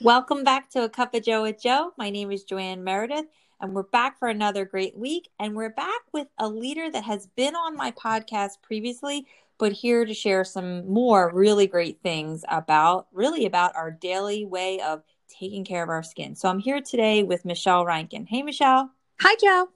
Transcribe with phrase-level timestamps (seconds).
[0.00, 1.92] Welcome back to A Cup of Joe with Joe.
[1.98, 3.26] My name is Joanne Meredith,
[3.60, 5.28] and we're back for another great week.
[5.40, 9.26] And we're back with a leader that has been on my podcast previously,
[9.58, 14.80] but here to share some more really great things about really about our daily way
[14.80, 16.36] of taking care of our skin.
[16.36, 18.24] So I'm here today with Michelle Rankin.
[18.26, 18.92] Hey, Michelle.
[19.20, 19.68] Hi, Joe.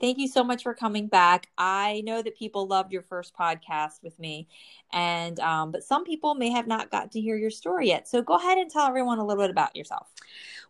[0.00, 1.48] Thank you so much for coming back.
[1.56, 4.46] I know that people loved your first podcast with me,
[4.92, 8.06] and um, but some people may have not got to hear your story yet.
[8.06, 10.08] So go ahead and tell everyone a little bit about yourself.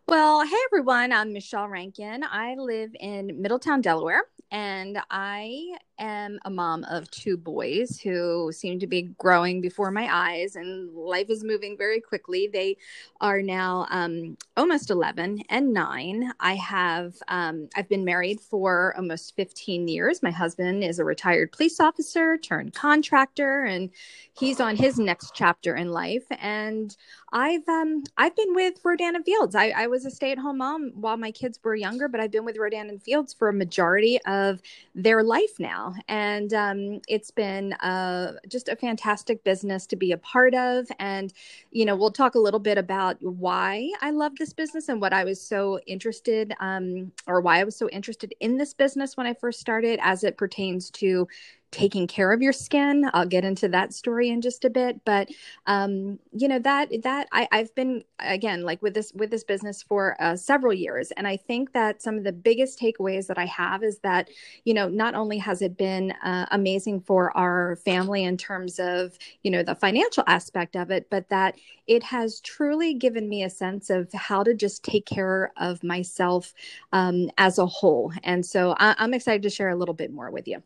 [0.07, 2.23] Well, hey everyone, I'm Michelle Rankin.
[2.23, 8.79] I live in Middletown, Delaware, and I am a mom of two boys who seem
[8.81, 12.49] to be growing before my eyes, and life is moving very quickly.
[12.53, 12.77] They
[13.21, 16.33] are now um, almost 11 and nine.
[16.41, 20.23] I have um, I've been married for almost 15 years.
[20.23, 23.91] My husband is a retired police officer turned contractor, and
[24.39, 26.25] he's on his next chapter in life.
[26.41, 26.97] And
[27.33, 29.55] I've um, I've been with Rodan and Fields.
[29.55, 32.31] I, I was a stay at home mom while my kids were younger, but I've
[32.31, 34.61] been with Rodan and Fields for a majority of
[34.95, 40.19] their life now and um, it's been uh, just a fantastic business to be a
[40.19, 40.87] part of.
[40.99, 41.33] And,
[41.71, 45.13] you know, we'll talk a little bit about why I love this business and what
[45.13, 49.27] I was so interested um, or why I was so interested in this business when
[49.27, 51.29] I first started as it pertains to
[51.71, 53.11] taking care of your skin.
[53.13, 55.29] I'll get into that story in just a bit, but
[55.67, 59.83] um, you know that that I, I've been again like with this with this business
[59.83, 63.47] for uh, several years, and I think that some of the biggest takeaways that I
[63.47, 64.31] have is that
[64.65, 69.19] you know not only has it been uh, amazing for our family in terms of
[69.43, 71.57] you know the financial aspect of it, but that
[71.87, 76.55] it has truly given me a sense of how to just take care of myself
[76.93, 78.13] um, as a whole.
[78.25, 80.63] And so I, I'm excited to share a little bit more with you.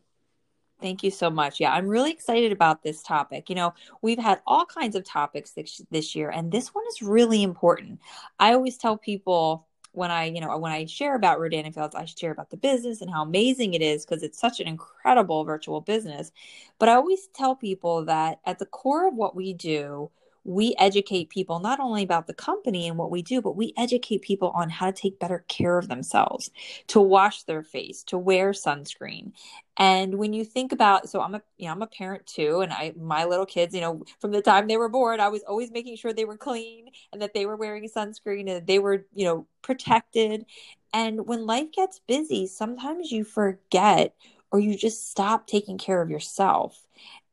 [0.81, 1.59] Thank you so much.
[1.59, 3.49] Yeah, I'm really excited about this topic.
[3.49, 7.03] You know, we've had all kinds of topics this, this year, and this one is
[7.03, 7.99] really important.
[8.39, 11.95] I always tell people when I, you know, when I share about Rodan and Fields,
[11.95, 15.43] I share about the business and how amazing it is because it's such an incredible
[15.43, 16.31] virtual business.
[16.79, 20.09] But I always tell people that at the core of what we do,
[20.43, 24.21] we educate people not only about the company and what we do, but we educate
[24.21, 26.49] people on how to take better care of themselves,
[26.87, 29.33] to wash their face, to wear sunscreen.
[29.77, 32.73] And when you think about, so I'm a, you know, I'm a parent too, and
[32.73, 35.71] I, my little kids, you know, from the time they were born, I was always
[35.71, 39.25] making sure they were clean and that they were wearing sunscreen and they were, you
[39.25, 40.45] know, protected.
[40.93, 44.15] And when life gets busy, sometimes you forget
[44.51, 46.85] or you just stop taking care of yourself.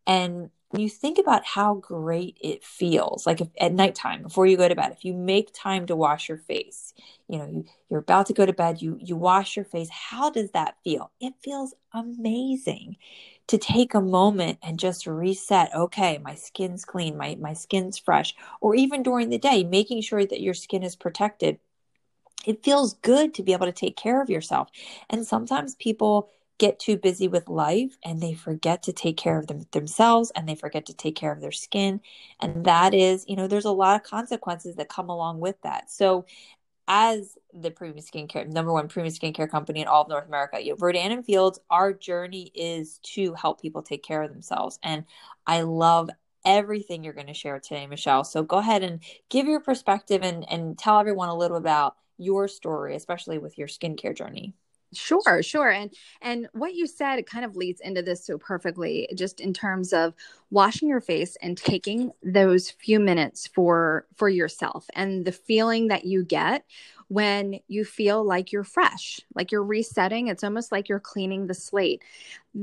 [0.07, 4.69] And you think about how great it feels like if, at nighttime before you go
[4.69, 6.93] to bed if you make time to wash your face
[7.29, 10.31] you know you, you're about to go to bed you you wash your face how
[10.31, 11.11] does that feel?
[11.21, 12.97] It feels amazing
[13.47, 15.75] to take a moment and just reset.
[15.75, 18.35] Okay my skin's clean my my skin's fresh.
[18.61, 21.59] Or even during the day making sure that your skin is protected.
[22.47, 24.69] It feels good to be able to take care of yourself.
[25.11, 29.47] And sometimes people get too busy with life and they forget to take care of
[29.47, 32.01] them themselves and they forget to take care of their skin
[32.41, 35.91] and that is you know there's a lot of consequences that come along with that
[35.91, 36.25] so
[36.88, 40.71] as the premium skincare number one premium skincare company in all of North America, you
[40.71, 44.79] know, Rodan and Fields, our journey is to help people take care of themselves.
[44.82, 45.05] And
[45.47, 46.09] I love
[46.47, 48.25] everything you're going to share today, Michelle.
[48.25, 52.49] So go ahead and give your perspective and, and tell everyone a little about your
[52.49, 54.55] story, especially with your skincare journey.
[54.94, 55.69] Sure, sure.
[55.70, 55.93] And
[56.23, 60.14] and what you said kind of leads into this so perfectly just in terms of
[60.50, 66.05] washing your face and taking those few minutes for for yourself and the feeling that
[66.06, 66.64] you get
[67.08, 70.29] when you feel like you're fresh, like you're resetting.
[70.29, 72.02] It's almost like you're cleaning the slate.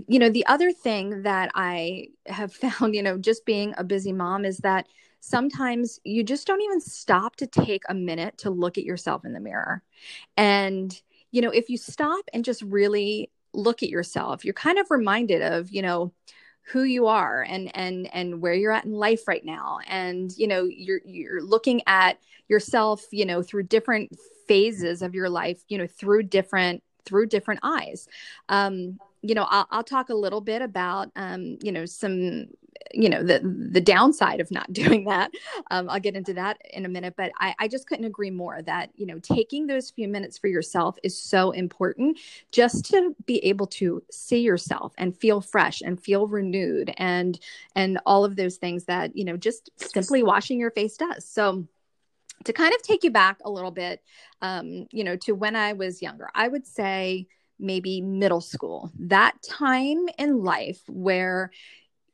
[0.07, 4.12] You know, the other thing that I have found, you know, just being a busy
[4.12, 4.88] mom is that
[5.19, 9.33] sometimes you just don't even stop to take a minute to look at yourself in
[9.33, 9.81] the mirror.
[10.38, 11.00] And
[11.36, 15.42] you know, if you stop and just really look at yourself, you're kind of reminded
[15.42, 16.14] of, you know,
[16.68, 19.80] who you are and and and where you're at in life right now.
[19.86, 24.18] And you know you're you're looking at yourself you know through different
[24.48, 28.08] phases of your life you know through different through different eyes.
[28.50, 32.46] Um you know i'll, I'll talk a little bit about um you know some
[32.94, 33.39] you know the
[33.72, 35.31] the downside of not doing that.
[35.72, 38.62] Um, i'll get into that in a minute but I, I just couldn't agree more
[38.62, 42.19] that you know taking those few minutes for yourself is so important
[42.51, 47.39] just to be able to see yourself and feel fresh and feel renewed and
[47.75, 51.25] and all of those things that you know just simply washing your face does.
[51.25, 51.68] So
[52.44, 54.01] to kind of take you back a little bit
[54.42, 57.28] um, you know to when i was younger i would say
[57.60, 61.51] maybe middle school that time in life where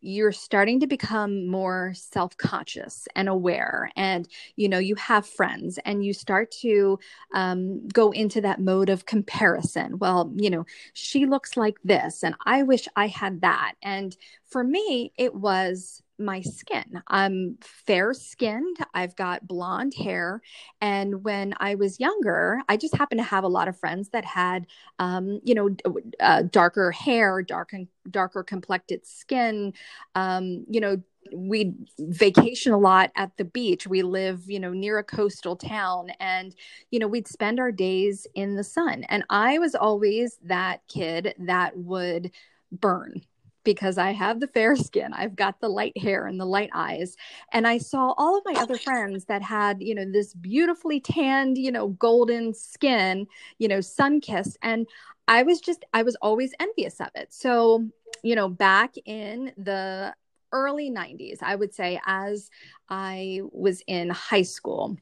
[0.02, 6.04] you're starting to become more self-conscious and aware and you know you have friends and
[6.04, 7.00] you start to
[7.34, 9.98] um, go into that mode of comparison.
[10.00, 13.74] Well you know she looks like this and i wish i had that.
[13.84, 14.16] And
[14.48, 17.02] for me it was my skin.
[17.08, 18.78] I'm fair skinned.
[18.94, 20.42] I've got blonde hair.
[20.80, 24.26] And when I was younger, I just happened to have a lot of friends that
[24.26, 24.68] had,
[25.00, 25.76] um, you know,
[26.20, 29.74] uh, darker hair, dark and darker complected skin.
[30.16, 31.02] Um, you know,
[31.34, 33.88] we vacation a lot at the beach.
[33.88, 36.56] We live, you know, near a coastal town and,
[36.90, 39.04] you know, we'd spend our days in the sun.
[39.08, 42.32] And I was always that kid that would
[42.72, 43.22] burn
[43.64, 45.14] because I have the fair skin.
[45.14, 47.16] I've got the light hair and the light eyes.
[47.54, 51.58] And I saw all of my other friends that had, you know, this beautifully tanned,
[51.58, 53.28] you know, golden skin,
[53.58, 54.58] you know, sun kissed.
[54.62, 54.88] And
[55.28, 57.34] I was just, I was always envious of it.
[57.34, 57.88] So,
[58.24, 60.14] you know, back in the
[60.52, 62.50] early 90s, I would say, as
[62.90, 64.98] I was in high school,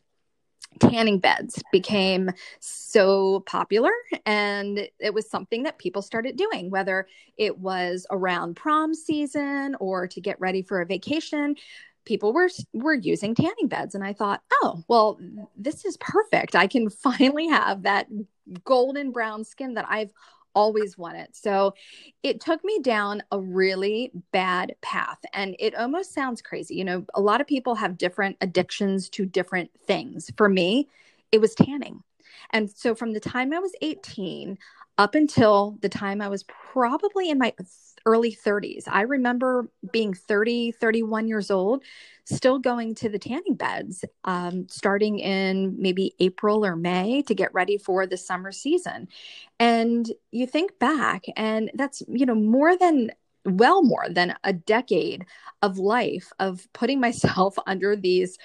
[0.79, 3.91] tanning beds became so popular
[4.25, 7.07] and it was something that people started doing whether
[7.37, 11.55] it was around prom season or to get ready for a vacation
[12.05, 15.19] people were were using tanning beds and i thought oh well
[15.57, 16.55] this is perfect.
[16.55, 18.07] I can finally have that
[18.63, 20.11] golden brown skin that i've
[20.55, 21.35] always wanted.
[21.35, 21.73] So
[22.23, 25.19] it took me down a really bad path.
[25.33, 26.75] And it almost sounds crazy.
[26.75, 30.31] You know, a lot of people have different addictions to different things.
[30.37, 30.87] For me,
[31.31, 32.03] it was tanning.
[32.51, 34.57] And so from the time I was 18
[34.97, 37.53] up until the time I was probably in my
[38.09, 38.83] early 30s.
[38.87, 41.83] I remember being 30, 31 years old,
[42.25, 47.53] still going to the tanning beds, um, starting in maybe April or May to get
[47.53, 49.07] ready for the summer season.
[49.59, 53.11] And you think back, and that's, you know, more than
[53.45, 55.25] well more than a decade
[55.61, 58.37] of life of putting myself under these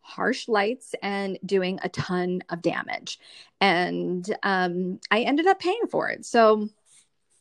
[0.00, 3.20] harsh lights and doing a ton of damage.
[3.60, 6.26] And um, I ended up paying for it.
[6.26, 6.68] So,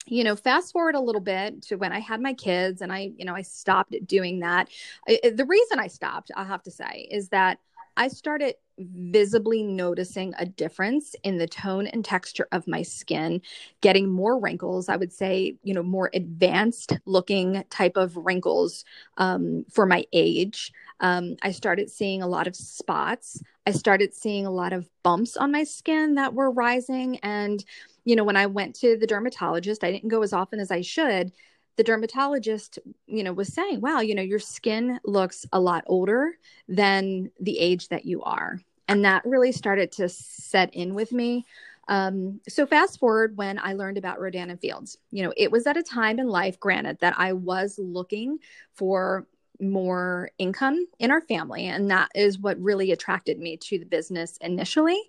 [0.07, 3.11] you know fast forward a little bit to when i had my kids and i
[3.17, 4.69] you know i stopped doing that.
[5.07, 7.59] I, the reason i stopped i have to say is that
[7.97, 13.41] i started visibly noticing a difference in the tone and texture of my skin
[13.81, 18.85] getting more wrinkles i would say you know more advanced looking type of wrinkles
[19.17, 20.71] um, for my age.
[20.99, 23.41] Um, i started seeing a lot of spots.
[23.67, 27.63] I started seeing a lot of bumps on my skin that were rising and
[28.05, 30.81] you know, when I went to the dermatologist, I didn't go as often as I
[30.81, 31.31] should.
[31.77, 36.33] The dermatologist, you know, was saying, wow, you know, your skin looks a lot older
[36.67, 38.59] than the age that you are.
[38.87, 41.45] And that really started to set in with me.
[41.87, 45.65] Um, so fast forward when I learned about Rodan and Fields, you know, it was
[45.67, 48.39] at a time in life, granted, that I was looking
[48.73, 49.27] for
[49.59, 51.67] more income in our family.
[51.67, 55.01] And that is what really attracted me to the business initially.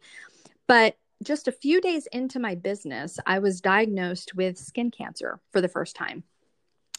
[0.67, 5.61] But just a few days into my business, I was diagnosed with skin cancer for
[5.61, 6.25] the first time.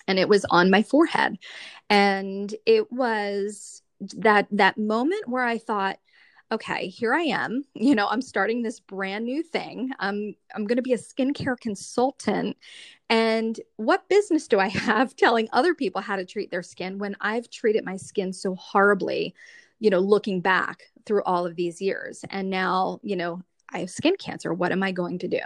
[0.07, 1.37] And it was on my forehead.
[1.89, 3.81] And it was
[4.17, 5.97] that that moment where I thought,
[6.51, 7.63] okay, here I am.
[7.75, 9.91] You know, I'm starting this brand new thing.
[9.99, 12.57] I'm I'm going to be a skincare consultant.
[13.09, 17.15] And what business do I have telling other people how to treat their skin when
[17.21, 19.33] I've treated my skin so horribly,
[19.79, 22.23] you know, looking back through all of these years.
[22.29, 23.41] And now, you know,
[23.73, 24.53] I have skin cancer.
[24.53, 25.39] What am I going to do?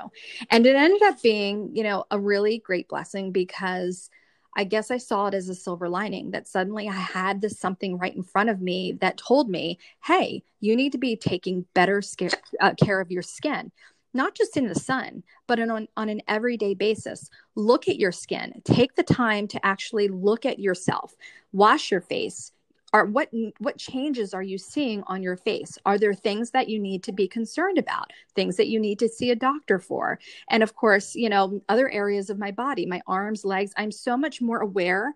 [0.50, 4.10] And it ended up being, you know, a really great blessing because
[4.56, 8.00] I guess I saw it as a silver lining that suddenly I had this something
[8.00, 12.02] right in front of me that told me, hey, you need to be taking better
[12.02, 13.72] scare, uh, care of your skin,
[14.16, 17.30] not just in the sun, but on, on an everyday basis.
[17.56, 18.62] Look at your skin.
[18.66, 21.14] Take the time to actually look at yourself,
[21.52, 22.52] wash your face,
[22.94, 23.29] are what
[23.60, 25.77] what changes are you seeing on your face?
[25.86, 29.10] Are there things that you need to be concerned about things that you need to
[29.10, 30.20] see a doctor for?
[30.50, 34.15] And of course you know other areas of my body my arms legs i'm so
[34.17, 35.13] much more aware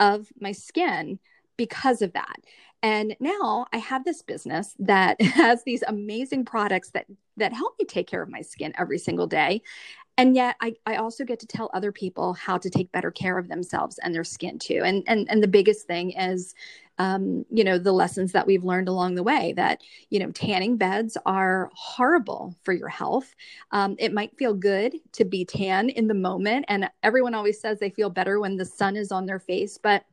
[0.00, 1.18] of my skin
[1.56, 2.36] because of that.
[2.82, 7.06] And now i have this business that has these amazing products that
[7.36, 9.62] that help me take care of my skin every single day
[10.18, 13.38] and yet I, I also get to tell other people how to take better care
[13.38, 14.82] of themselves and their skin too.
[14.84, 16.56] And and, and the biggest thing is
[16.98, 20.76] um, you know the lessons that we've learned along the way that you know tanning
[20.76, 23.36] beds are horrible for your health.
[23.70, 26.64] Um, it might feel good to be tan in the moment.
[26.66, 30.04] And everyone always says they feel better when the sun is on their face but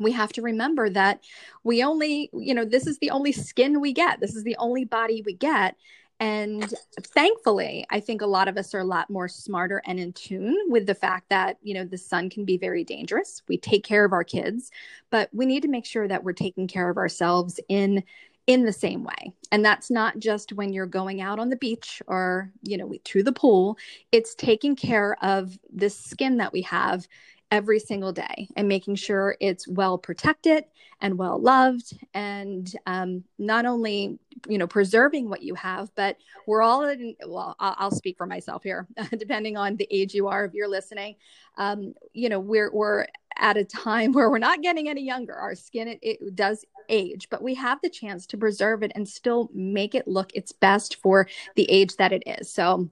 [0.00, 1.20] we have to remember that
[1.64, 4.18] we only you know this is the only skin we get.
[4.18, 5.76] This is the only body we get
[6.20, 10.12] and thankfully, I think a lot of us are a lot more smarter and in
[10.12, 13.42] tune with the fact that, you know, the sun can be very dangerous.
[13.48, 14.70] We take care of our kids,
[15.10, 18.02] but we need to make sure that we're taking care of ourselves in
[18.48, 19.30] in the same way.
[19.52, 23.22] And that's not just when you're going out on the beach or, you know, to
[23.22, 23.76] the pool.
[24.10, 27.06] It's taking care of the skin that we have
[27.50, 30.64] every single day and making sure it's well protected
[31.00, 36.62] and well loved and um, not only you know preserving what you have but we're
[36.62, 38.86] all in well i'll, speak for myself here
[39.16, 41.14] depending on the age you are if you're listening.
[41.56, 45.34] Um, you know we're we're at a time where we're not getting any younger.
[45.34, 49.06] Our skin it, it does age but we have the chance to preserve it and
[49.06, 52.50] still make it look its best for the age that it is.
[52.50, 52.88] So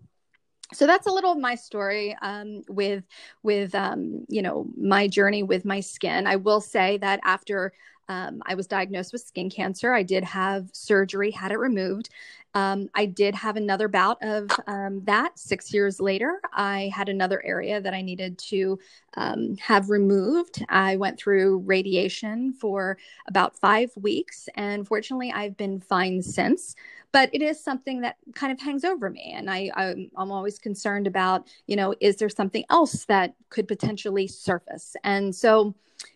[0.72, 3.04] so that's a little of my story um, with
[3.42, 6.26] with um, you know my journey with my skin.
[6.26, 7.72] I will say that after
[8.08, 12.10] um, I was diagnosed with skin cancer, I did have surgery, had it removed.
[12.56, 16.40] Um, I did have another bout of um, that six years later.
[16.54, 18.78] I had another area that I needed to
[19.18, 20.64] um, have removed.
[20.70, 22.96] I went through radiation for
[23.28, 26.74] about five weeks, and fortunately, I've been fine since
[27.12, 30.58] but it is something that kind of hangs over me and I, I'm, I'm always
[30.58, 35.74] concerned about you know is there something else that could potentially surface and so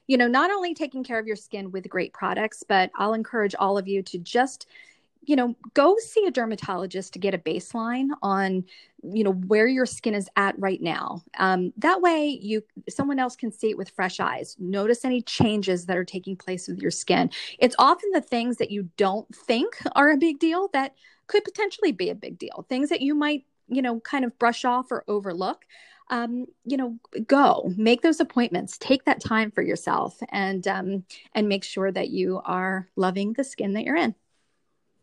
[0.09, 3.55] you know not only taking care of your skin with great products but i'll encourage
[3.59, 4.67] all of you to just
[5.31, 8.65] you know go see a dermatologist to get a baseline on
[9.05, 11.23] you know where your skin is at right now.
[11.39, 14.57] Um, that way you someone else can see it with fresh eyes.
[14.59, 17.31] Notice any changes that are taking place with your skin.
[17.61, 20.97] It's often the things that you don't think are a big deal that
[21.29, 22.67] could potentially be a big deal.
[22.69, 25.65] Things that you might you know kind of brush off or overlook.
[26.09, 28.79] Um, you know go make those appointments.
[28.79, 31.05] Take that time for yourself and um,
[31.37, 34.17] and make sure that you are loving the skin that you're in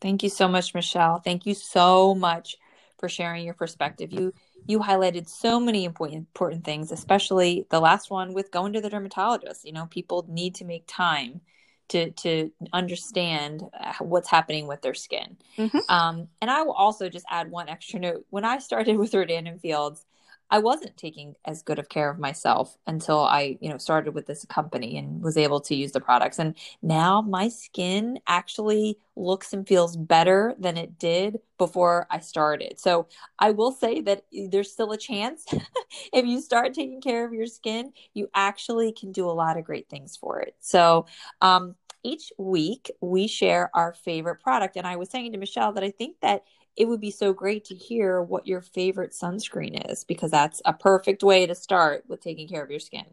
[0.01, 1.19] Thank you so much, Michelle.
[1.19, 2.57] Thank you so much
[2.99, 4.11] for sharing your perspective.
[4.11, 4.33] You
[4.65, 8.89] you highlighted so many important important things, especially the last one with going to the
[8.89, 9.65] dermatologist.
[9.65, 11.41] You know, people need to make time
[11.89, 15.37] to to understand uh, what's happening with their skin.
[15.57, 15.79] Mm-hmm.
[15.89, 18.25] Um, and I will also just add one extra note.
[18.29, 20.05] When I started with Rodan and Fields,
[20.49, 24.27] I wasn't taking as good of care of myself until I, you know, started with
[24.27, 26.39] this company and was able to use the products.
[26.39, 32.79] And now my skin actually looks and feels better than it did before I started.
[32.79, 33.07] So
[33.39, 35.45] I will say that there's still a chance
[36.13, 39.65] if you start taking care of your skin, you actually can do a lot of
[39.65, 40.55] great things for it.
[40.59, 41.07] So,
[41.41, 44.77] um, each week we share our favorite product.
[44.77, 46.43] And I was saying to Michelle that I think that
[46.77, 50.73] it would be so great to hear what your favorite sunscreen is because that's a
[50.73, 53.05] perfect way to start with taking care of your skin.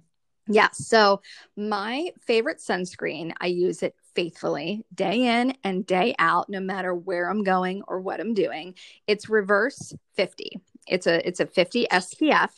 [0.47, 0.69] Yeah.
[0.73, 1.23] So,
[1.57, 7.31] my favorite sunscreen, I use it faithfully day in and day out, no matter where
[7.31, 8.75] I'm going or what I'm doing.
[9.07, 10.61] It's reverse 50.
[10.87, 12.51] It's a it's a 50 SPF,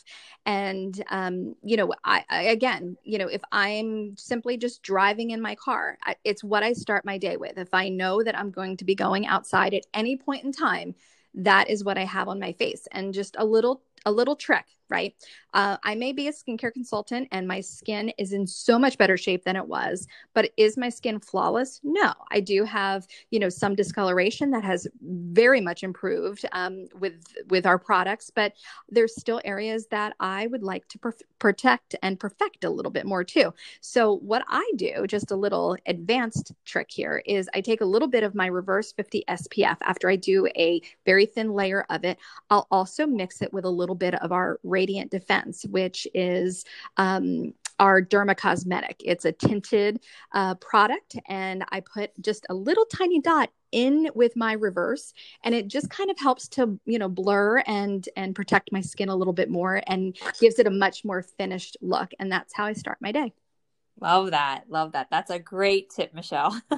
[0.45, 5.41] and um, you know, I, I, again, you know, if I'm simply just driving in
[5.41, 7.57] my car, I, it's what I start my day with.
[7.57, 10.95] If I know that I'm going to be going outside at any point in time,
[11.35, 14.65] that is what I have on my face, and just a little a little trick
[14.89, 15.13] right?
[15.53, 19.17] Uh, I may be a skincare consultant and my skin is in so much better
[19.17, 21.79] shape than it was, but is my skin flawless?
[21.83, 27.15] No, I do have, you know, some discoloration that has very much improved um, with
[27.49, 28.53] with our products, but
[28.89, 33.05] there's still areas that I would like to perf- protect and perfect a little bit
[33.05, 33.53] more too.
[33.81, 38.07] So what I do, just a little advanced trick here, is I take a little
[38.07, 42.17] bit of my Reverse 50 SPF after I do a very thin layer of it.
[42.49, 46.65] I'll also mix it with a little bit of our Radiant Defense, which is
[46.97, 49.01] um, our Derma Cosmetic.
[49.03, 49.99] It's a tinted
[50.31, 55.13] uh, product, and I put just a little tiny dot in with my reverse
[55.43, 59.09] and it just kind of helps to you know blur and and protect my skin
[59.09, 62.63] a little bit more and gives it a much more finished look and that's how
[62.63, 63.33] i start my day
[63.99, 64.65] Love that.
[64.69, 65.07] Love that.
[65.09, 66.59] That's a great tip, Michelle.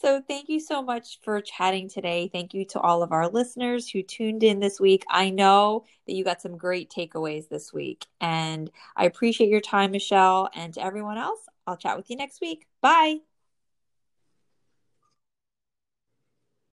[0.00, 2.30] so, thank you so much for chatting today.
[2.32, 5.04] Thank you to all of our listeners who tuned in this week.
[5.10, 9.90] I know that you got some great takeaways this week, and I appreciate your time,
[9.90, 10.48] Michelle.
[10.54, 12.66] And to everyone else, I'll chat with you next week.
[12.80, 13.18] Bye.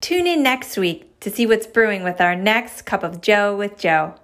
[0.03, 3.79] Tune in next week to see what's brewing with our next cup of Joe with
[3.79, 4.15] Joe.